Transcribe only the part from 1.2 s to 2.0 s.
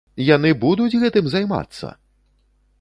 займацца?!